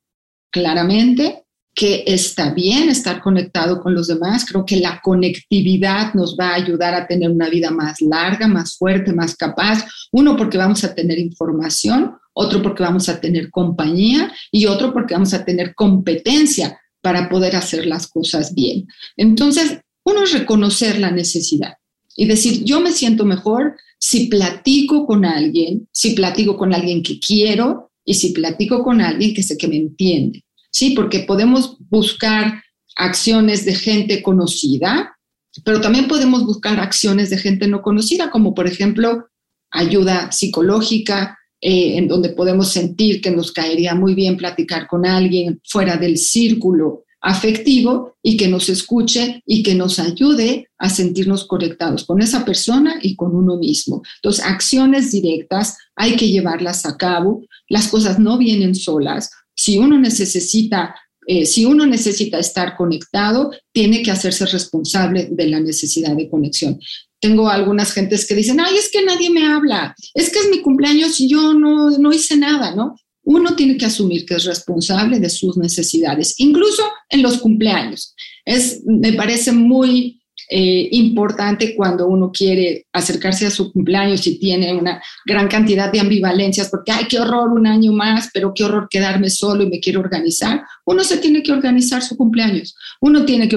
claramente 0.50 1.45
que 1.76 2.04
está 2.06 2.54
bien 2.54 2.88
estar 2.88 3.20
conectado 3.20 3.82
con 3.82 3.94
los 3.94 4.08
demás. 4.08 4.46
Creo 4.46 4.64
que 4.64 4.76
la 4.76 4.98
conectividad 5.02 6.14
nos 6.14 6.34
va 6.34 6.48
a 6.48 6.54
ayudar 6.54 6.94
a 6.94 7.06
tener 7.06 7.30
una 7.30 7.50
vida 7.50 7.70
más 7.70 8.00
larga, 8.00 8.48
más 8.48 8.78
fuerte, 8.78 9.12
más 9.12 9.36
capaz. 9.36 9.84
Uno, 10.10 10.38
porque 10.38 10.56
vamos 10.56 10.84
a 10.84 10.94
tener 10.94 11.18
información, 11.18 12.14
otro, 12.32 12.62
porque 12.62 12.82
vamos 12.82 13.10
a 13.10 13.20
tener 13.20 13.50
compañía 13.50 14.32
y 14.50 14.64
otro, 14.64 14.90
porque 14.94 15.12
vamos 15.12 15.34
a 15.34 15.44
tener 15.44 15.74
competencia 15.74 16.80
para 17.02 17.28
poder 17.28 17.54
hacer 17.54 17.84
las 17.84 18.06
cosas 18.06 18.54
bien. 18.54 18.86
Entonces, 19.18 19.78
uno 20.02 20.24
es 20.24 20.32
reconocer 20.32 20.98
la 20.98 21.10
necesidad 21.10 21.74
y 22.16 22.24
decir, 22.24 22.64
yo 22.64 22.80
me 22.80 22.92
siento 22.92 23.26
mejor 23.26 23.76
si 23.98 24.28
platico 24.28 25.06
con 25.06 25.26
alguien, 25.26 25.88
si 25.92 26.14
platico 26.14 26.56
con 26.56 26.72
alguien 26.72 27.02
que 27.02 27.20
quiero 27.20 27.90
y 28.02 28.14
si 28.14 28.30
platico 28.30 28.82
con 28.82 29.02
alguien 29.02 29.34
que 29.34 29.42
sé 29.42 29.58
que 29.58 29.68
me 29.68 29.76
entiende. 29.76 30.45
Sí, 30.76 30.90
porque 30.90 31.20
podemos 31.20 31.78
buscar 31.88 32.62
acciones 32.96 33.64
de 33.64 33.74
gente 33.74 34.22
conocida, 34.22 35.16
pero 35.64 35.80
también 35.80 36.06
podemos 36.06 36.44
buscar 36.44 36.78
acciones 36.80 37.30
de 37.30 37.38
gente 37.38 37.66
no 37.66 37.80
conocida, 37.80 38.30
como 38.30 38.52
por 38.52 38.66
ejemplo 38.66 39.24
ayuda 39.70 40.30
psicológica, 40.32 41.38
eh, 41.62 41.96
en 41.96 42.08
donde 42.08 42.28
podemos 42.28 42.72
sentir 42.72 43.22
que 43.22 43.30
nos 43.30 43.52
caería 43.52 43.94
muy 43.94 44.14
bien 44.14 44.36
platicar 44.36 44.86
con 44.86 45.06
alguien 45.06 45.62
fuera 45.64 45.96
del 45.96 46.18
círculo 46.18 47.04
afectivo 47.22 48.18
y 48.22 48.36
que 48.36 48.48
nos 48.48 48.68
escuche 48.68 49.40
y 49.46 49.62
que 49.62 49.74
nos 49.74 49.98
ayude 49.98 50.68
a 50.76 50.90
sentirnos 50.90 51.46
conectados 51.46 52.04
con 52.04 52.20
esa 52.20 52.44
persona 52.44 52.98
y 53.00 53.16
con 53.16 53.34
uno 53.34 53.56
mismo. 53.56 54.02
Entonces, 54.16 54.44
acciones 54.44 55.10
directas 55.10 55.78
hay 55.94 56.16
que 56.16 56.28
llevarlas 56.28 56.84
a 56.84 56.98
cabo. 56.98 57.46
Las 57.66 57.88
cosas 57.88 58.18
no 58.18 58.36
vienen 58.36 58.74
solas. 58.74 59.30
Si 59.56 59.78
uno 59.78 59.98
necesita 59.98 60.94
eh, 61.28 61.44
si 61.44 61.64
uno 61.64 61.86
necesita 61.86 62.38
estar 62.38 62.76
conectado, 62.76 63.50
tiene 63.72 64.00
que 64.00 64.12
hacerse 64.12 64.46
responsable 64.46 65.28
de 65.32 65.48
la 65.48 65.58
necesidad 65.58 66.14
de 66.14 66.30
conexión. 66.30 66.78
Tengo 67.20 67.48
algunas 67.48 67.92
gentes 67.92 68.28
que 68.28 68.36
dicen, 68.36 68.60
ay, 68.60 68.76
es 68.76 68.88
que 68.92 69.04
nadie 69.04 69.30
me 69.30 69.44
habla, 69.44 69.92
es 70.14 70.30
que 70.30 70.38
es 70.38 70.48
mi 70.52 70.60
cumpleaños 70.62 71.18
y 71.18 71.28
yo 71.28 71.52
no, 71.52 71.90
no 71.98 72.12
hice 72.12 72.36
nada, 72.36 72.76
¿no? 72.76 72.94
uno 73.26 73.56
tiene 73.56 73.76
que 73.76 73.86
asumir 73.86 74.24
que 74.24 74.36
es 74.36 74.44
responsable 74.44 75.18
de 75.18 75.28
sus 75.28 75.56
necesidades, 75.56 76.34
incluso 76.38 76.84
en 77.10 77.22
los 77.22 77.38
cumpleaños. 77.38 78.14
Es, 78.44 78.82
me 78.86 79.12
parece 79.14 79.50
muy 79.50 80.22
eh, 80.48 80.88
importante 80.92 81.74
cuando 81.74 82.06
uno 82.06 82.30
quiere 82.32 82.86
acercarse 82.92 83.46
a 83.46 83.50
su 83.50 83.72
cumpleaños 83.72 84.26
y 84.26 84.38
tiene 84.38 84.74
una 84.74 85.02
gran 85.24 85.48
cantidad 85.48 85.90
de 85.90 86.00
ambivalencias, 86.00 86.68
porque, 86.68 86.92
ay, 86.92 87.06
qué 87.08 87.18
horror 87.18 87.52
un 87.52 87.66
año 87.66 87.92
más, 87.92 88.30
pero 88.32 88.52
qué 88.54 88.64
horror 88.64 88.88
quedarme 88.88 89.30
solo 89.30 89.62
y 89.62 89.70
me 89.70 89.80
quiero 89.80 90.00
organizar. 90.00 90.62
Uno 90.84 91.02
se 91.02 91.18
tiene 91.18 91.42
que 91.42 91.52
organizar 91.52 92.02
su 92.02 92.16
cumpleaños. 92.16 92.76
Uno 93.00 93.24
tiene 93.24 93.48
que 93.48 93.56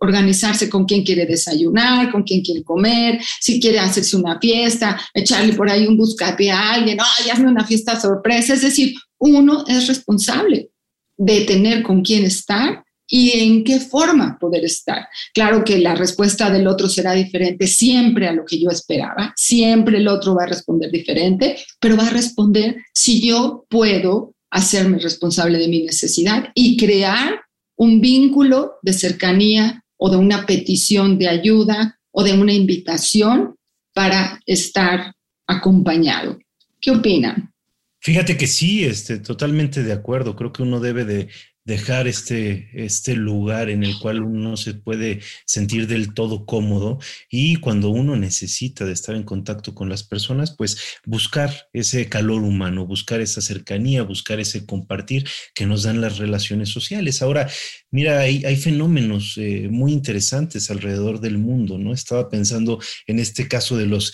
organizarse 0.00 0.68
con 0.70 0.84
quién 0.84 1.04
quiere 1.04 1.26
desayunar, 1.26 2.10
con 2.10 2.22
quién 2.22 2.42
quiere 2.42 2.62
comer, 2.62 3.20
si 3.40 3.60
quiere 3.60 3.78
hacerse 3.78 4.16
una 4.16 4.38
fiesta, 4.38 5.00
echarle 5.12 5.52
por 5.52 5.68
ahí 5.68 5.86
un 5.86 5.96
buscapié 5.96 6.50
a 6.50 6.72
alguien, 6.74 6.98
ay, 7.00 7.30
hazme 7.30 7.48
una 7.48 7.64
fiesta 7.64 8.00
sorpresa. 8.00 8.54
Es 8.54 8.62
decir, 8.62 8.94
uno 9.18 9.64
es 9.66 9.88
responsable 9.88 10.70
de 11.16 11.42
tener 11.42 11.82
con 11.82 12.02
quién 12.02 12.24
estar 12.24 12.83
y 13.06 13.38
en 13.38 13.64
qué 13.64 13.80
forma 13.80 14.38
poder 14.38 14.64
estar. 14.64 15.06
Claro 15.32 15.64
que 15.64 15.78
la 15.78 15.94
respuesta 15.94 16.50
del 16.50 16.66
otro 16.66 16.88
será 16.88 17.12
diferente 17.12 17.66
siempre 17.66 18.28
a 18.28 18.32
lo 18.32 18.44
que 18.44 18.60
yo 18.60 18.70
esperaba, 18.70 19.32
siempre 19.36 19.98
el 19.98 20.08
otro 20.08 20.34
va 20.34 20.44
a 20.44 20.48
responder 20.48 20.90
diferente, 20.90 21.56
pero 21.80 21.96
va 21.96 22.06
a 22.06 22.10
responder 22.10 22.76
si 22.92 23.26
yo 23.26 23.66
puedo 23.68 24.34
hacerme 24.50 24.98
responsable 24.98 25.58
de 25.58 25.68
mi 25.68 25.82
necesidad 25.82 26.50
y 26.54 26.76
crear 26.76 27.40
un 27.76 28.00
vínculo 28.00 28.74
de 28.82 28.92
cercanía 28.92 29.84
o 29.96 30.10
de 30.10 30.16
una 30.16 30.46
petición 30.46 31.18
de 31.18 31.28
ayuda 31.28 31.98
o 32.12 32.22
de 32.22 32.32
una 32.32 32.52
invitación 32.52 33.56
para 33.92 34.40
estar 34.46 35.14
acompañado. 35.46 36.38
¿Qué 36.80 36.90
opinan? 36.90 37.52
Fíjate 38.00 38.36
que 38.36 38.46
sí, 38.46 38.84
este, 38.84 39.18
totalmente 39.18 39.82
de 39.82 39.92
acuerdo. 39.92 40.36
Creo 40.36 40.52
que 40.52 40.62
uno 40.62 40.78
debe 40.78 41.04
de 41.04 41.28
dejar 41.64 42.06
este, 42.06 42.68
este 42.74 43.14
lugar 43.14 43.70
en 43.70 43.84
el 43.84 43.98
cual 43.98 44.22
uno 44.22 44.56
se 44.56 44.74
puede 44.74 45.20
sentir 45.46 45.86
del 45.86 46.12
todo 46.12 46.44
cómodo 46.44 46.98
y 47.30 47.56
cuando 47.56 47.88
uno 47.88 48.16
necesita 48.16 48.84
de 48.84 48.92
estar 48.92 49.14
en 49.14 49.22
contacto 49.22 49.74
con 49.74 49.88
las 49.88 50.02
personas, 50.02 50.54
pues 50.56 50.76
buscar 51.06 51.68
ese 51.72 52.08
calor 52.08 52.42
humano, 52.42 52.86
buscar 52.86 53.20
esa 53.20 53.40
cercanía, 53.40 54.02
buscar 54.02 54.40
ese 54.40 54.66
compartir 54.66 55.26
que 55.54 55.66
nos 55.66 55.84
dan 55.84 56.00
las 56.00 56.18
relaciones 56.18 56.68
sociales. 56.68 57.22
Ahora, 57.22 57.48
mira, 57.90 58.20
hay, 58.20 58.44
hay 58.44 58.56
fenómenos 58.56 59.34
eh, 59.38 59.68
muy 59.70 59.92
interesantes 59.92 60.70
alrededor 60.70 61.20
del 61.20 61.38
mundo, 61.38 61.78
¿no? 61.78 61.94
Estaba 61.94 62.28
pensando 62.28 62.78
en 63.06 63.18
este 63.18 63.48
caso 63.48 63.76
de 63.76 63.86
los 63.86 64.12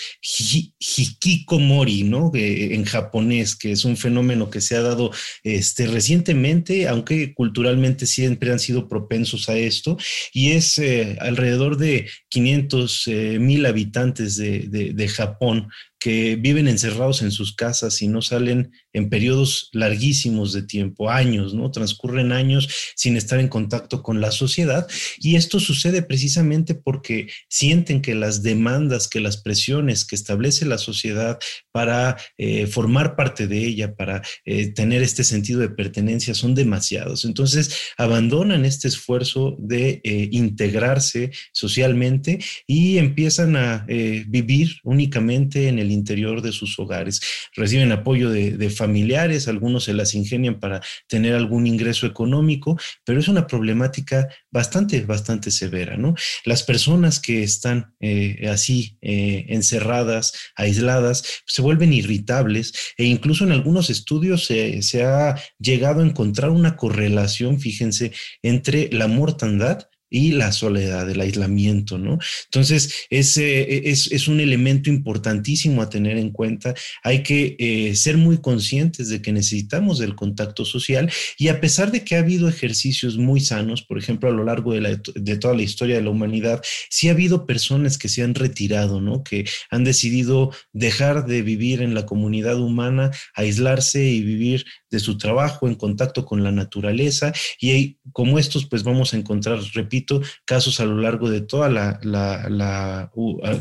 hikikomori, 0.79 2.05
¿no? 2.05 2.31
en 2.35 2.85
japonés, 2.85 3.57
que 3.57 3.73
es 3.73 3.85
un 3.85 3.97
fenómeno 3.97 4.51
que 4.51 4.61
se 4.61 4.77
ha 4.77 4.83
dado 4.83 5.11
este, 5.43 5.87
recientemente, 5.87 6.89
aunque 6.89 7.35
culturalmente 7.41 8.05
siempre 8.05 8.53
han 8.53 8.59
sido 8.59 8.87
propensos 8.87 9.49
a 9.49 9.57
esto 9.57 9.97
y 10.35 10.51
es 10.51 10.77
eh, 10.77 11.17
alrededor 11.21 11.79
de 11.79 12.07
500 12.29 13.07
eh, 13.07 13.39
mil 13.41 13.65
habitantes 13.65 14.37
de, 14.37 15.09
Japón 15.09 15.71
que 16.01 16.37
viven 16.37 16.67
encerrados 16.67 17.21
en 17.21 17.31
sus 17.31 17.55
casas 17.55 18.01
y 18.01 18.09
no 18.09 18.23
salen 18.23 18.73
en 18.95 19.11
periodos 19.11 19.69
larguísimos 19.73 20.55
de 20.55 20.63
tiempo, 20.63 21.11
años, 21.11 21.53
¿no? 21.53 21.71
Transcurren 21.71 22.33
años 22.33 22.69
sin 22.97 23.19
estar 23.19 23.39
en 23.39 23.49
contacto 23.49 24.03
con 24.03 24.21
la 24.21 24.33
sociedad 24.33 24.89
y 25.19 25.37
esto 25.37 25.61
sucede 25.61 26.03
precisamente 26.03 26.75
porque 26.75 27.29
sienten 27.49 28.01
que 28.01 28.15
las 28.15 28.43
demandas, 28.43 29.09
que 29.09 29.21
las 29.21 29.37
presiones 29.37 30.07
que 30.07 30.17
establece 30.17 30.65
la 30.65 30.79
sociedad 30.79 31.39
para 31.71 32.17
eh, 32.39 32.67
formar 32.67 33.15
parte 33.15 33.47
de 33.47 33.59
ella, 33.59 33.95
para 33.95 34.23
eh, 34.47 34.73
tener 34.73 35.03
este 35.03 35.23
sentido 35.23 35.61
de 35.61 35.69
pertenencia 35.69 36.33
son 36.33 36.55
demasiados. 36.55 37.27
Entonces 37.27 37.77
abandonan 37.99 38.65
este 38.65 38.89
esfuerzo 38.89 39.57
de 39.59 40.01
eh, 40.03 40.29
integrarse 40.33 41.31
socialmente 41.53 42.43
y 42.67 42.97
empiezan 42.97 43.57
a 43.57 43.87
vivir 44.29 44.77
únicamente 44.85 45.69
en 45.69 45.79
el 45.79 45.90
interior 45.91 46.43
de 46.43 46.53
sus 46.53 46.79
hogares. 46.79 47.21
Reciben 47.55 47.93
apoyo 47.93 48.31
de, 48.31 48.71
familiares, 48.71 49.49
algunos 49.49 49.85
se 49.85 49.95
las 49.95 50.15
ingenian 50.15 50.61
para 50.61 50.81
tener 51.09 51.35
algún 51.35 51.67
ingreso 51.67 52.07
económico, 52.07 52.79
pero 53.05 53.19
es 53.19 53.29
una 53.29 53.47
problemática 53.47 54.29
bastante, 54.51 55.01
bastante 55.03 55.51
severa, 55.51 55.97
¿no? 55.97 56.15
Las 56.45 56.63
personas 56.63 57.21
que 57.21 57.43
están 57.43 57.95
eh, 58.01 58.49
así 58.49 58.97
eh, 59.01 59.47
encerradas, 59.49 60.33
aisladas, 60.57 61.43
se 61.47 61.63
vuelven 61.63 61.93
irritables 61.93 62.73
e 62.97 63.05
incluso 63.05 63.45
en 63.45 63.53
algunos 63.53 63.91
estudios 63.91 64.47
se 64.47 65.03
ha 65.05 65.37
llegado 65.59 66.01
a 66.01 66.07
encontrar 66.07 66.51
una 66.51 66.77
correlación, 66.77 67.61
fíjense, 67.61 68.13
entre 68.43 68.89
la 68.93 69.09
mortandad 69.09 69.89
y 70.11 70.33
la 70.33 70.53
soledad, 70.53 71.09
el 71.09 71.21
aislamiento, 71.21 71.97
¿no? 71.97 72.19
Entonces, 72.47 73.07
ese 73.11 73.89
es, 73.89 74.11
es, 74.11 74.29
un 74.29 74.41
elemento 74.41 74.91
importantísimo 74.91 75.81
a 75.81 75.89
tener 75.89 76.19
en 76.19 76.31
cuenta. 76.31 76.75
Hay 77.03 77.23
que 77.23 77.57
eh, 77.59 77.95
ser 77.95 78.17
muy 78.17 78.39
conscientes 78.39 79.09
de 79.09 79.23
que 79.23 79.33
necesitamos 79.33 79.99
del 79.99 80.17
contacto 80.17 80.65
social 80.65 81.11
y 81.39 81.49
a 81.49 81.61
pesar 81.61 81.93
de 81.93 82.05
que 82.05 82.17
ha 82.17 82.21
habido 82.21 82.49
ejercicios 82.49 83.17
muy 83.17 83.41
sanos, 83.41 83.83
por 83.83 83.99
ejemplo, 83.99 84.29
a 84.29 84.33
lo 84.33 84.45
largo 84.45 84.75
de, 84.75 85.01
de 85.15 85.37
toda 85.37 85.55
la 85.55 85.63
historia 85.63 85.97
de 85.97 86.03
la 86.03 86.11
humanidad, 86.11 86.63
sí 86.91 87.09
ha 87.09 87.13
habido 87.13 87.47
personas 87.47 87.97
que 87.97 88.09
se 88.09 88.23
han 88.23 88.35
retirado, 88.35 89.01
¿no? 89.01 89.23
Que 89.23 89.45
han 89.71 89.85
decidido 89.85 90.53
dejar 90.73 91.27
de 91.27 91.43
vivir 91.43 91.83
en 91.83 91.95
la 91.95 92.07
comunidad 92.07 92.59
humana, 92.61 93.13
aislarse 93.35 94.05
y 94.05 94.23
vivir 94.23 94.65
de 94.91 94.99
su 94.99 95.19
trabajo 95.19 95.69
en 95.69 95.77
contacto 95.77 96.25
con 96.25 96.43
la 96.43 96.51
naturaleza 96.51 97.33
y 97.61 97.99
como 98.13 98.39
estos, 98.39 98.67
pues 98.67 98.83
vamos 98.83 99.15
a 99.15 99.17
encontrar, 99.17 99.61
repito, 99.75 100.00
casos 100.45 100.81
a 100.81 100.85
lo 100.85 100.99
largo 100.99 101.31
de 101.31 101.41
toda 101.41 101.69
la, 101.69 101.99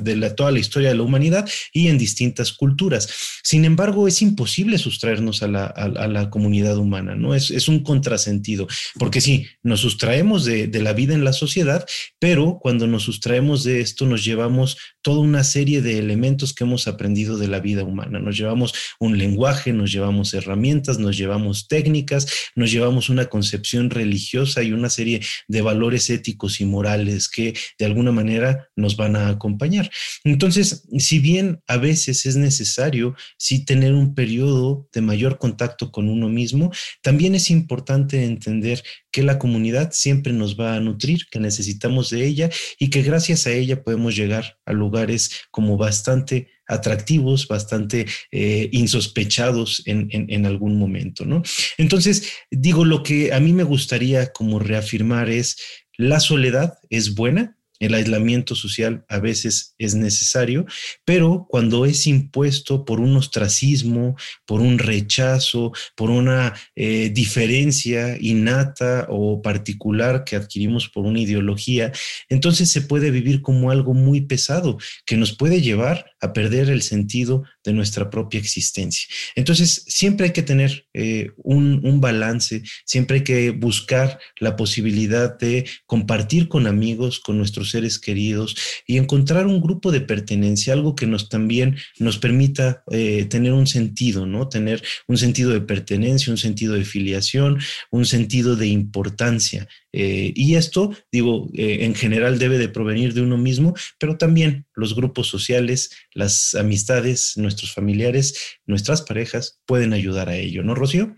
de 0.01 0.29
toda 0.31 0.51
la 0.51 0.59
historia 0.59 0.89
de 0.89 0.95
la 0.95 1.03
humanidad 1.03 1.49
y 1.73 1.87
en 1.87 1.97
distintas 1.97 2.53
culturas. 2.53 3.09
Sin 3.43 3.65
embargo, 3.65 4.07
es 4.07 4.21
imposible 4.21 4.77
sustraernos 4.77 5.43
a 5.43 5.47
la, 5.47 6.29
comunidad 6.29 6.77
humana, 6.77 7.15
¿no? 7.15 7.33
Es, 7.33 7.49
es, 7.49 7.67
un 7.67 7.81
contrasentido, 7.81 8.67
porque 8.97 9.21
sí, 9.21 9.47
nos 9.63 9.79
sustraemos 9.79 10.45
de, 10.45 10.67
de 10.67 10.81
la 10.81 10.93
vida 10.93 11.13
en 11.13 11.23
la 11.23 11.33
sociedad, 11.33 11.85
pero 12.19 12.59
cuando 12.61 12.87
nos 12.87 13.03
sustraemos 13.03 13.63
de 13.63 13.81
esto, 13.81 14.05
nos 14.05 14.23
llevamos 14.23 14.77
toda 15.01 15.19
una 15.19 15.43
serie 15.43 15.81
de 15.81 15.97
elementos 15.97 16.53
que 16.53 16.63
hemos 16.63 16.87
aprendido 16.87 17.37
de 17.37 17.47
la 17.47 17.59
vida 17.59 17.83
humana. 17.83 18.19
Nos 18.19 18.37
llevamos 18.37 18.73
un 18.99 19.17
lenguaje, 19.17 19.73
nos 19.73 19.91
llevamos 19.91 20.33
herramientas, 20.33 20.99
nos 20.99 21.17
llevamos 21.17 21.67
técnicas, 21.67 22.27
nos 22.55 22.71
llevamos 22.71 23.09
una 23.09 23.25
concepción 23.25 23.89
religiosa 23.89 24.63
y 24.63 24.71
una 24.71 24.89
serie 24.89 25.21
de 25.47 25.61
valores 25.61 26.09
éticos 26.09 26.28
y 26.59 26.65
morales 26.65 27.29
que 27.29 27.53
de 27.77 27.85
alguna 27.85 28.11
manera 28.11 28.69
nos 28.75 28.95
van 28.95 29.15
a 29.15 29.29
acompañar. 29.29 29.89
Entonces, 30.23 30.83
si 30.97 31.19
bien 31.19 31.61
a 31.67 31.77
veces 31.77 32.25
es 32.25 32.35
necesario 32.35 33.15
sí 33.37 33.65
tener 33.65 33.93
un 33.93 34.13
periodo 34.13 34.87
de 34.93 35.01
mayor 35.01 35.37
contacto 35.37 35.91
con 35.91 36.09
uno 36.09 36.29
mismo, 36.29 36.71
también 37.01 37.35
es 37.35 37.49
importante 37.49 38.23
entender 38.23 38.83
que 39.11 39.23
la 39.23 39.39
comunidad 39.39 39.91
siempre 39.91 40.33
nos 40.33 40.59
va 40.59 40.75
a 40.75 40.79
nutrir, 40.79 41.25
que 41.31 41.39
necesitamos 41.39 42.09
de 42.09 42.25
ella 42.25 42.49
y 42.77 42.89
que 42.89 43.01
gracias 43.01 43.47
a 43.47 43.51
ella 43.51 43.83
podemos 43.83 44.15
llegar 44.15 44.57
a 44.65 44.73
lugares 44.73 45.31
como 45.51 45.77
bastante 45.77 46.47
atractivos, 46.69 47.47
bastante 47.47 48.05
eh, 48.31 48.69
insospechados 48.71 49.81
en, 49.85 50.07
en, 50.11 50.45
algún 50.45 50.77
momento, 50.77 51.25
¿no? 51.25 51.41
Entonces, 51.79 52.31
digo, 52.51 52.85
lo 52.85 53.01
que 53.01 53.33
a 53.33 53.39
mí 53.39 53.53
me 53.53 53.63
gustaría 53.63 54.31
como 54.31 54.59
reafirmar 54.59 55.29
es 55.29 55.57
la 55.99 56.21
soledad 56.21 56.79
es 56.89 57.13
buena, 57.13 57.57
el 57.79 57.93
aislamiento 57.93 58.55
social 58.55 59.03
a 59.09 59.19
veces 59.19 59.75
es 59.77 59.95
necesario, 59.95 60.65
pero 61.03 61.45
cuando 61.49 61.85
es 61.85 62.07
impuesto 62.07 62.85
por 62.85 63.01
un 63.01 63.17
ostracismo, 63.17 64.15
por 64.45 64.61
un 64.61 64.79
rechazo, 64.79 65.73
por 65.95 66.09
una 66.09 66.53
eh, 66.75 67.09
diferencia 67.13 68.17
innata 68.17 69.07
o 69.09 69.41
particular 69.41 70.23
que 70.23 70.37
adquirimos 70.37 70.87
por 70.87 71.05
una 71.05 71.19
ideología, 71.19 71.91
entonces 72.29 72.71
se 72.71 72.81
puede 72.81 73.11
vivir 73.11 73.41
como 73.41 73.69
algo 73.69 73.93
muy 73.93 74.21
pesado 74.21 74.77
que 75.05 75.17
nos 75.17 75.35
puede 75.35 75.61
llevar 75.61 76.05
a 76.21 76.31
perder 76.31 76.69
el 76.69 76.81
sentido 76.81 77.43
de 77.69 77.73
nuestra 77.73 78.09
propia 78.09 78.39
existencia. 78.39 79.07
Entonces, 79.35 79.83
siempre 79.87 80.27
hay 80.27 80.33
que 80.33 80.41
tener 80.41 80.87
eh, 80.93 81.31
un, 81.37 81.85
un, 81.85 82.01
balance, 82.01 82.63
siempre 82.85 83.17
hay 83.17 83.23
que 83.23 83.51
buscar 83.51 84.19
la 84.39 84.55
posibilidad 84.55 85.37
de 85.37 85.65
compartir 85.85 86.47
con 86.47 86.65
amigos, 86.67 87.19
con 87.19 87.37
nuestros 87.37 87.69
seres 87.69 87.99
queridos 87.99 88.55
y 88.87 88.97
encontrar 88.97 89.45
un 89.47 89.61
grupo 89.61 89.91
de 89.91 90.01
pertenencia, 90.01 90.73
algo 90.73 90.95
que 90.95 91.07
nos 91.07 91.29
también 91.29 91.77
nos 91.99 92.17
permita 92.17 92.83
eh, 92.91 93.25
tener 93.25 93.53
un 93.53 93.67
sentido, 93.67 94.25
¿no? 94.25 94.49
Tener 94.49 94.81
un 95.07 95.17
sentido 95.17 95.51
de 95.51 95.61
pertenencia, 95.61 96.31
un 96.31 96.37
sentido 96.37 96.73
de 96.73 96.85
filiación, 96.85 97.59
un 97.91 98.05
sentido 98.05 98.55
de 98.55 98.67
importancia. 98.67 99.67
Eh, 99.91 100.33
y 100.35 100.55
esto, 100.55 100.93
digo, 101.11 101.49
en 101.53 101.95
general 101.95 102.39
debe 102.39 102.57
de 102.57 102.69
provenir 102.69 103.13
de 103.13 103.21
uno 103.21 103.37
mismo, 103.37 103.73
pero 103.99 104.17
también 104.17 104.65
los 104.75 104.95
grupos 104.95 105.27
sociales, 105.27 105.89
las 106.13 106.55
amistades, 106.55 107.33
nuestros 107.37 107.73
familiares, 107.73 108.59
nuestras 108.65 109.01
parejas 109.01 109.59
pueden 109.65 109.93
ayudar 109.93 110.29
a 110.29 110.35
ello, 110.35 110.63
¿no, 110.63 110.75
Rocío? 110.75 111.15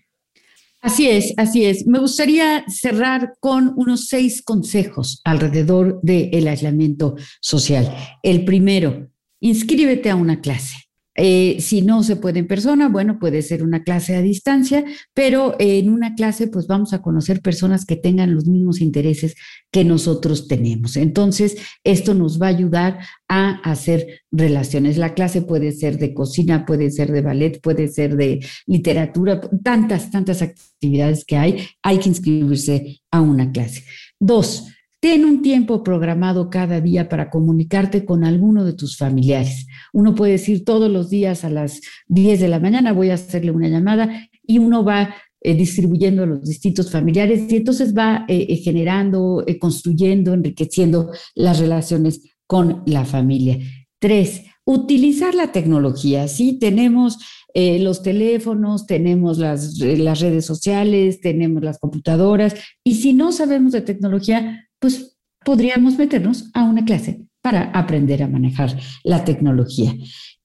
Así 0.82 1.08
es, 1.08 1.34
así 1.38 1.66
es. 1.66 1.86
Me 1.86 2.00
gustaría 2.00 2.66
cerrar 2.68 3.36
con 3.40 3.74
unos 3.76 4.08
seis 4.08 4.42
consejos 4.42 5.22
alrededor 5.24 6.00
del 6.02 6.48
aislamiento 6.48 7.16
social. 7.40 7.96
El 8.24 8.46
primero, 8.46 9.12
inscríbete 9.40 10.10
a 10.10 10.16
una 10.16 10.42
clase. 10.42 10.76
Eh, 11.16 11.58
si 11.60 11.82
no 11.82 12.04
se 12.04 12.16
puede 12.16 12.40
en 12.40 12.48
persona, 12.48 12.88
bueno, 12.88 13.20
puede 13.20 13.42
ser 13.42 13.64
una 13.64 13.84
clase 13.84 14.16
a 14.16 14.22
distancia, 14.22 14.86
pero 15.14 15.56
en 15.60 15.90
una 15.90 16.16
clase 16.16 16.48
pues 16.48 16.68
vamos 16.68 16.94
a 16.94 17.02
conocer 17.02 17.42
personas 17.42 17.86
que 17.86 17.98
tengan 17.98 18.34
los 18.34 18.48
mismos 18.48 18.80
intereses 18.80 19.36
que 19.72 19.84
nosotros 19.84 20.48
tenemos. 20.48 20.96
Entonces, 20.96 21.58
esto 21.84 22.14
nos 22.14 22.42
va 22.42 22.48
a 22.48 22.50
ayudar 22.50 23.00
a 23.28 23.60
hacer 23.70 24.22
relaciones. 24.32 24.98
La 24.98 25.14
clase 25.14 25.42
puede 25.42 25.72
ser 25.74 25.98
de 25.98 26.14
cocina, 26.14 26.66
puede 26.66 26.92
ser 26.92 27.12
de 27.12 27.22
ballet, 27.22 27.62
puede 27.62 27.88
ser 27.90 28.16
de 28.16 28.46
literatura, 28.66 29.42
tantas, 29.64 30.12
tantas 30.12 30.42
actividades 30.42 31.26
que 31.26 31.38
hay. 31.38 31.68
Hay 31.84 32.00
que 32.00 32.10
inscribirse 32.10 33.02
a 33.12 33.22
una 33.22 33.52
clase. 33.52 33.84
Dos, 34.20 34.68
Ten 35.02 35.26
un 35.26 35.42
tiempo 35.42 35.84
programado 35.84 36.52
cada 36.52 36.80
día 36.80 37.10
para 37.10 37.32
comunicarte 37.32 38.06
con 38.06 38.24
alguno 38.24 38.64
de 38.64 38.74
tus 38.74 38.98
familiares. 38.98 39.66
Uno 39.94 40.14
puede 40.14 40.34
decir 40.34 40.64
todos 40.64 40.92
los 40.92 41.10
días 41.10 41.44
a 41.44 41.50
las 41.50 41.82
10 42.10 42.40
de 42.40 42.48
la 42.48 42.60
mañana 42.60 42.94
voy 42.94 43.10
a 43.10 43.16
hacerle 43.16 43.50
una 43.50 43.68
llamada 43.68 44.30
y 44.46 44.60
uno 44.60 44.86
va 44.86 45.16
eh, 45.42 45.56
distribuyendo 45.56 46.22
a 46.22 46.28
los 46.28 46.44
distintos 46.44 46.92
familiares 46.92 47.52
y 47.52 47.56
entonces 47.56 47.98
va 47.98 48.26
eh, 48.28 48.46
eh, 48.48 48.58
generando, 48.58 49.44
construyendo, 49.60 50.36
enriqueciendo 50.36 51.10
las 51.34 51.58
relaciones 51.58 52.36
con 52.46 52.84
la 52.86 53.04
familia. 53.04 53.58
Tres, 53.98 54.44
utilizar 54.66 55.34
la 55.34 55.52
tecnología. 55.52 56.28
Sí, 56.28 56.60
tenemos 56.60 57.18
los 57.54 58.02
teléfonos, 58.02 58.86
tenemos 58.86 59.38
las, 59.38 59.78
las 59.80 60.22
redes 60.22 60.46
sociales, 60.46 61.20
tenemos 61.20 61.62
las 61.62 61.80
computadoras 61.80 62.56
y 62.82 62.96
si 62.96 63.12
no 63.12 63.34
sabemos 63.34 63.74
de 63.74 63.82
tecnología, 63.82 64.70
pues 64.82 65.18
podríamos 65.46 65.98
meternos 65.98 66.50
a 66.54 66.64
una 66.64 66.84
clase 66.84 67.22
para 67.42 67.72
aprender 67.72 68.22
a 68.22 68.28
manejar 68.28 68.78
la 69.04 69.24
tecnología. 69.24 69.96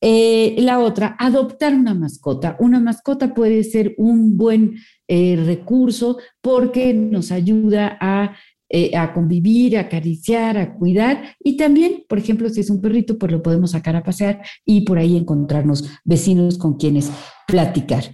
Eh, 0.00 0.56
la 0.58 0.78
otra, 0.78 1.16
adoptar 1.18 1.74
una 1.74 1.94
mascota. 1.94 2.56
Una 2.60 2.80
mascota 2.80 3.34
puede 3.34 3.64
ser 3.64 3.94
un 3.98 4.36
buen 4.36 4.76
eh, 5.08 5.36
recurso 5.44 6.18
porque 6.40 6.94
nos 6.94 7.32
ayuda 7.32 7.98
a, 8.00 8.36
eh, 8.68 8.96
a, 8.96 9.12
convivir, 9.12 9.76
a 9.76 9.82
acariciar, 9.82 10.58
a 10.58 10.74
cuidar 10.74 11.36
y 11.42 11.56
también, 11.56 12.04
por 12.08 12.18
ejemplo, 12.18 12.48
si 12.48 12.60
es 12.60 12.70
un 12.70 12.80
perrito, 12.80 13.18
pues 13.18 13.32
lo 13.32 13.42
podemos 13.42 13.72
sacar 13.72 13.96
a 13.96 14.02
pasear 14.02 14.42
y 14.64 14.82
por 14.82 14.98
ahí 14.98 15.16
encontrarnos 15.16 15.84
vecinos 16.04 16.56
con 16.58 16.76
quienes 16.76 17.10
platicar. 17.46 18.04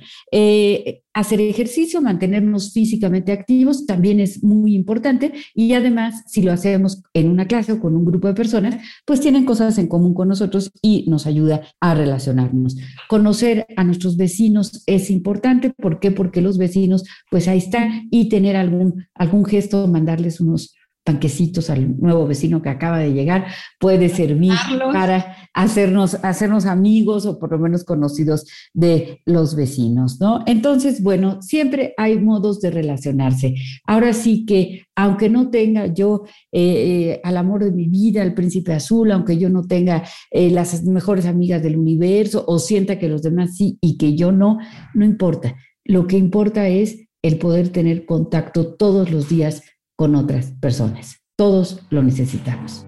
Hacer 1.15 1.41
ejercicio, 1.41 2.01
mantenernos 2.01 2.73
físicamente 2.73 3.33
activos 3.33 3.87
también 3.87 4.21
es 4.21 4.43
muy 4.43 4.75
importante 4.75 5.33
y 5.55 5.73
además 5.75 6.23
si 6.27 6.43
lo 6.43 6.53
hacemos 6.53 7.03
en 7.13 7.29
una 7.29 7.47
clase 7.47 7.73
o 7.73 7.81
con 7.81 7.95
un 7.97 8.05
grupo 8.05 8.29
de 8.29 8.35
personas, 8.35 8.77
pues 9.05 9.21
tienen 9.21 9.45
cosas 9.45 9.79
en 9.79 9.89
común 9.89 10.15
con 10.15 10.29
nosotros 10.29 10.73
y 10.81 11.05
nos 11.09 11.27
ayuda 11.27 11.63
a 11.81 11.95
relacionarnos. 11.95 12.77
Conocer 13.09 13.67
a 13.77 13.85
nuestros 13.85 14.17
vecinos 14.17 14.83
es 14.87 15.11
importante, 15.11 15.71
¿por 15.71 16.01
qué? 16.01 16.11
Porque 16.11 16.41
los 16.41 16.59
vecinos 16.59 17.05
pues 17.31 17.49
ahí 17.49 17.59
están 17.59 18.09
y 18.11 18.29
tener 18.29 18.57
algún, 18.57 19.07
algún 19.15 19.45
gesto, 19.45 19.87
mandarles 19.89 20.41
unos 20.41 20.75
panquecitos 21.05 21.69
al 21.71 21.99
nuevo 22.01 22.27
vecino 22.27 22.63
que 22.63 22.69
acaba 22.69 22.99
de 22.99 23.13
llegar, 23.13 23.47
puede 23.81 24.09
servir 24.09 24.53
para 24.93 25.37
hacernos, 25.53 26.15
hacernos 26.23 26.67
amigos 26.67 27.27
o 27.27 27.39
por 27.39 27.51
lo 27.51 27.59
menos 27.59 27.85
conocidos 27.85 28.47
de 28.73 29.21
los 29.25 29.57
vecinos, 29.57 30.21
¿no? 30.21 30.45
Entonces, 30.47 31.03
bueno, 31.03 31.43
siempre 31.43 31.95
hay 31.97 32.19
modos 32.19 32.61
de 32.61 32.71
relacionarse. 32.71 33.55
Ahora 33.85 34.13
sí 34.13 34.45
que, 34.47 34.85
aunque 34.95 35.29
no 35.29 35.51
tenga 35.51 35.87
yo 35.87 36.23
eh, 36.53 37.21
al 37.25 37.37
amor 37.37 37.65
de 37.65 37.73
mi 37.73 37.89
vida, 37.89 38.23
al 38.23 38.35
príncipe 38.35 38.73
azul, 38.73 39.11
aunque 39.11 39.39
yo 39.39 39.49
no 39.51 39.65
tenga 39.65 40.05
eh, 40.31 40.51
las 40.51 40.85
mejores 40.85 41.27
amigas 41.27 41.63
del 41.63 41.77
universo 41.77 42.45
o 42.47 42.59
sienta 42.59 42.99
que 42.99 43.09
los 43.09 43.23
demás 43.23 43.57
sí 43.57 43.79
y 43.81 43.97
que 43.97 44.15
yo 44.15 44.31
no, 44.31 44.59
no 44.95 45.05
importa. 45.05 45.57
Lo 45.85 46.07
que 46.07 46.17
importa 46.17 46.69
es 46.69 47.09
el 47.23 47.39
poder 47.39 47.71
tener 47.71 48.05
contacto 48.05 48.75
todos 48.75 49.11
los 49.11 49.29
días 49.29 49.63
con 50.03 50.17
otras 50.17 50.47
personas. 50.59 51.21
Todos 51.39 51.79
lo 51.91 52.03
necesitamos. 52.03 52.85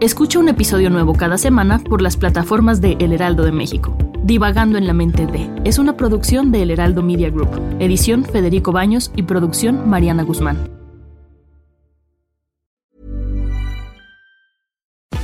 Escucha 0.00 0.38
un 0.38 0.50
episodio 0.50 0.90
nuevo 0.90 1.14
cada 1.14 1.38
semana 1.38 1.78
por 1.78 2.02
las 2.02 2.18
plataformas 2.18 2.82
de 2.82 2.98
El 3.00 3.14
Heraldo 3.14 3.42
de 3.42 3.52
México. 3.52 3.96
Divagando 4.22 4.76
en 4.76 4.86
la 4.86 4.92
mente 4.92 5.26
de 5.26 5.50
es 5.64 5.78
una 5.78 5.96
producción 5.96 6.52
de 6.52 6.64
El 6.64 6.70
Heraldo 6.70 7.02
Media 7.02 7.30
Group, 7.30 7.48
edición 7.78 8.22
Federico 8.22 8.70
Baños 8.70 9.10
y 9.16 9.22
producción 9.22 9.88
Mariana 9.88 10.24
Guzmán. 10.24 10.58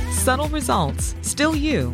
Subtle 0.09 0.49
results, 0.51 1.15
still 1.21 1.53
you, 1.53 1.93